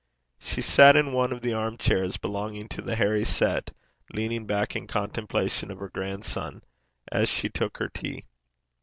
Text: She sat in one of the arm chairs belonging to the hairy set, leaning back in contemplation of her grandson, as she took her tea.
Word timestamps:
She 0.39 0.63
sat 0.63 0.95
in 0.95 1.13
one 1.13 1.31
of 1.31 1.41
the 1.43 1.53
arm 1.53 1.77
chairs 1.77 2.17
belonging 2.17 2.67
to 2.69 2.81
the 2.81 2.95
hairy 2.95 3.23
set, 3.23 3.69
leaning 4.15 4.47
back 4.47 4.75
in 4.75 4.87
contemplation 4.87 5.69
of 5.69 5.77
her 5.77 5.89
grandson, 5.89 6.63
as 7.11 7.29
she 7.29 7.49
took 7.49 7.77
her 7.77 7.89
tea. 7.89 8.25